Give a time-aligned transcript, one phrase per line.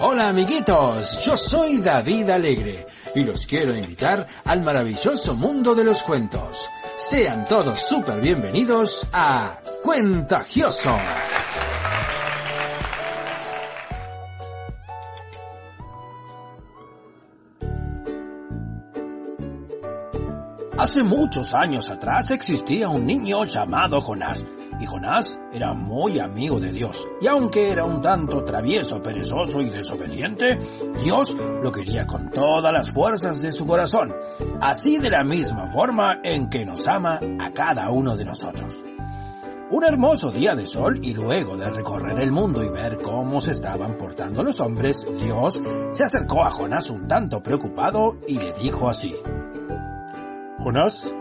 [0.00, 6.02] Hola amiguitos, yo soy David Alegre y los quiero invitar al maravilloso mundo de los
[6.02, 6.68] cuentos.
[6.96, 10.96] Sean todos súper bienvenidos a Cuentagioso.
[20.78, 24.44] Hace muchos años atrás existía un niño llamado Jonás,
[24.82, 29.70] y Jonás era muy amigo de Dios, y aunque era un tanto travieso, perezoso y
[29.70, 30.58] desobediente,
[31.04, 34.12] Dios lo quería con todas las fuerzas de su corazón,
[34.60, 38.82] así de la misma forma en que nos ama a cada uno de nosotros.
[39.70, 43.52] Un hermoso día de sol y luego de recorrer el mundo y ver cómo se
[43.52, 45.60] estaban portando los hombres, Dios
[45.92, 49.14] se acercó a Jonás un tanto preocupado y le dijo así.
[50.58, 51.14] Jonás,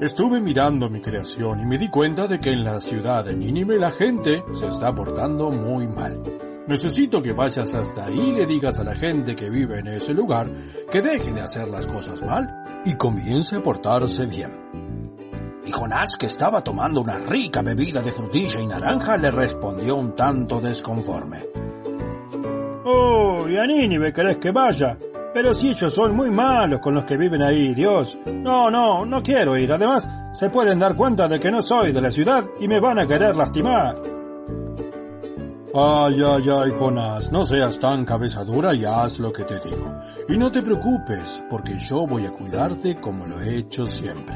[0.00, 3.78] estuve mirando mi creación y me di cuenta de que en la ciudad de Nínive
[3.78, 6.22] la gente se está portando muy mal.
[6.66, 10.12] Necesito que vayas hasta ahí y le digas a la gente que vive en ese
[10.12, 10.50] lugar
[10.90, 14.68] que deje de hacer las cosas mal y comience a portarse bien.
[15.64, 20.14] Y Jonás, que estaba tomando una rica bebida de frutilla y naranja, le respondió un
[20.14, 21.44] tanto desconforme.
[22.84, 24.98] Oh, ¿y a Nínive querés que vaya?
[25.40, 28.18] Pero si ellos son muy malos con los que viven ahí, Dios.
[28.26, 29.72] No, no, no quiero ir.
[29.72, 32.98] Además, se pueden dar cuenta de que no soy de la ciudad y me van
[32.98, 34.02] a querer lastimar.
[35.72, 40.00] Ay, ay, ay, Jonás, no seas tan cabeza dura y haz lo que te digo.
[40.28, 44.34] Y no te preocupes, porque yo voy a cuidarte como lo he hecho siempre.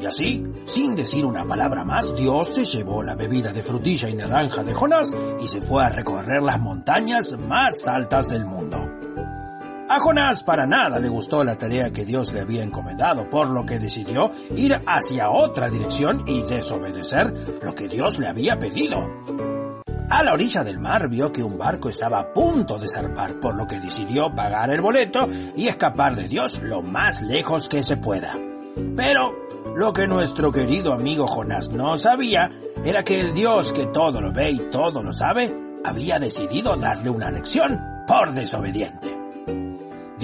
[0.00, 4.14] Y así, sin decir una palabra más, Dios se llevó la bebida de frutilla y
[4.14, 9.03] naranja de Jonás y se fue a recorrer las montañas más altas del mundo.
[9.86, 13.66] A Jonás para nada le gustó la tarea que Dios le había encomendado, por lo
[13.66, 19.06] que decidió ir hacia otra dirección y desobedecer lo que Dios le había pedido.
[20.08, 23.56] A la orilla del mar vio que un barco estaba a punto de zarpar, por
[23.56, 27.98] lo que decidió pagar el boleto y escapar de Dios lo más lejos que se
[27.98, 28.32] pueda.
[28.96, 29.34] Pero
[29.76, 32.50] lo que nuestro querido amigo Jonás no sabía
[32.84, 35.52] era que el Dios que todo lo ve y todo lo sabe
[35.84, 39.13] había decidido darle una lección por desobediente.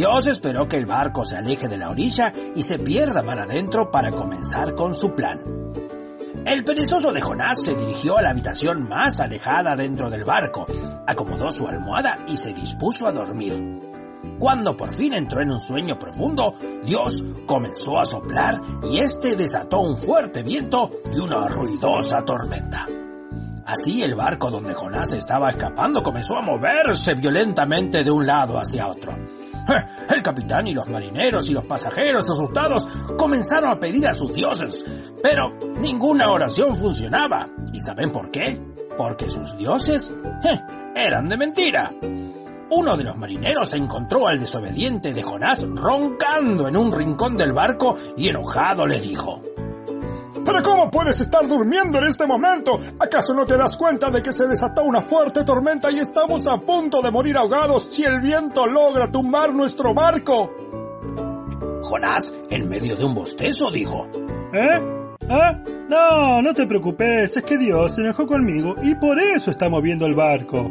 [0.00, 3.91] Dios esperó que el barco se aleje de la orilla y se pierda mar adentro
[3.91, 5.38] para comenzar con su plan.
[6.47, 10.66] El perezoso de Jonás se dirigió a la habitación más alejada dentro del barco,
[11.06, 13.53] acomodó su almohada y se dispuso a dormir.
[14.39, 18.59] Cuando por fin entró en un sueño profundo, Dios comenzó a soplar
[18.91, 22.87] y este desató un fuerte viento y una ruidosa tormenta.
[23.66, 28.87] Así el barco donde Jonás estaba escapando comenzó a moverse violentamente de un lado hacia
[28.87, 29.15] otro.
[30.15, 32.87] El capitán y los marineros y los pasajeros asustados
[33.17, 34.85] comenzaron a pedir a sus dioses,
[35.23, 35.51] pero
[35.81, 37.49] ninguna oración funcionaba.
[37.73, 38.61] ¿Y saben por qué?
[38.97, 40.13] Porque sus dioses
[40.95, 41.93] eran de mentira.
[42.73, 47.97] Uno de los marineros encontró al desobediente de Jonás roncando en un rincón del barco
[48.17, 49.43] y enojado le dijo,
[50.50, 52.77] ¿Pero cómo puedes estar durmiendo en este momento?
[52.99, 56.59] ¿Acaso no te das cuenta de que se desató una fuerte tormenta y estamos a
[56.59, 60.53] punto de morir ahogados si el viento logra tumbar nuestro barco?
[61.83, 64.09] Jonás, en medio de un bostezo, dijo.
[64.53, 65.16] ¿Eh?
[65.28, 65.62] ¿Ah?
[65.89, 70.05] No, no te preocupes, es que Dios se enojó conmigo y por eso está moviendo
[70.06, 70.69] el barco.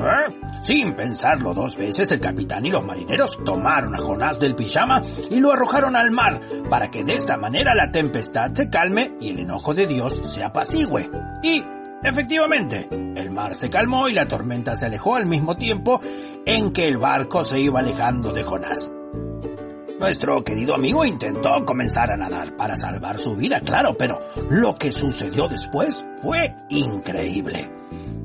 [0.00, 0.40] ¿Eh?
[0.62, 5.40] Sin pensarlo dos veces, el capitán y los marineros tomaron a Jonás del pijama y
[5.40, 9.40] lo arrojaron al mar, para que de esta manera la tempestad se calme y el
[9.40, 11.10] enojo de Dios se apacigüe.
[11.42, 11.62] Y,
[12.02, 16.00] efectivamente, el mar se calmó y la tormenta se alejó al mismo tiempo
[16.46, 18.92] en que el barco se iba alejando de Jonás.
[19.98, 24.18] Nuestro querido amigo intentó comenzar a nadar para salvar su vida, claro, pero
[24.48, 27.79] lo que sucedió después fue increíble.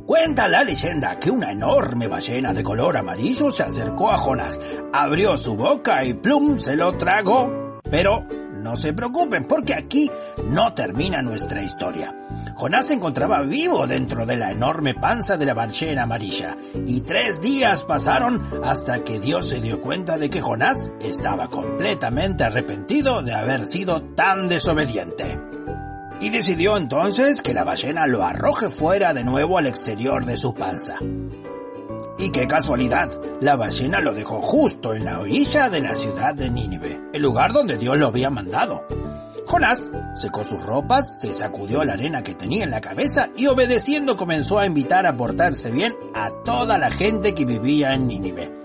[0.06, 4.62] Cuenta la leyenda que una enorme ballena de color amarillo se acercó a Jonás,
[4.94, 7.80] abrió su boca y plum se lo tragó.
[7.90, 8.28] Pero
[8.62, 10.12] no se preocupen porque aquí
[10.48, 12.14] no termina nuestra historia.
[12.56, 16.56] Jonás se encontraba vivo dentro de la enorme panza de la ballena amarilla
[16.86, 22.44] y tres días pasaron hasta que Dios se dio cuenta de que Jonás estaba completamente
[22.44, 25.40] arrepentido de haber sido tan desobediente
[26.20, 30.54] y decidió entonces que la ballena lo arroje fuera de nuevo al exterior de su
[30.54, 30.98] panza.
[32.18, 33.10] Y qué casualidad,
[33.42, 37.52] la ballena lo dejó justo en la orilla de la ciudad de Nínive, el lugar
[37.52, 38.86] donde Dios lo había mandado.
[39.48, 44.16] Jonás secó sus ropas, se sacudió la arena que tenía en la cabeza y obedeciendo
[44.16, 48.65] comenzó a invitar a portarse bien a toda la gente que vivía en Nínive.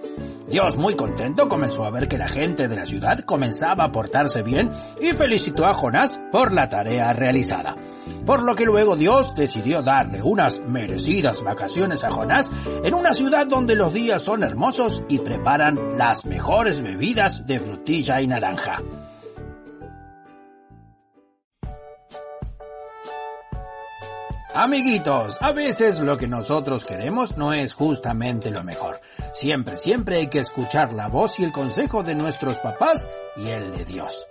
[0.51, 4.43] Dios, muy contento, comenzó a ver que la gente de la ciudad comenzaba a portarse
[4.43, 4.69] bien
[5.01, 7.77] y felicitó a Jonás por la tarea realizada.
[8.27, 12.51] Por lo que luego Dios decidió darle unas merecidas vacaciones a Jonás
[12.83, 18.21] en una ciudad donde los días son hermosos y preparan las mejores bebidas de frutilla
[18.21, 18.83] y naranja.
[24.55, 29.01] Amiguitos, a veces lo que nosotros queremos no es justamente lo mejor.
[29.33, 33.73] Siempre, siempre hay que escuchar la voz y el consejo de nuestros papás y el
[33.73, 34.27] de Dios.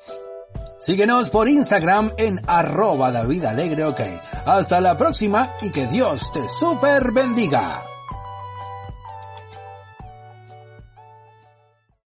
[0.79, 4.19] Síguenos por Instagram en arroba David Alegre.
[4.45, 7.88] Hasta la próxima y que Dios te super bendiga.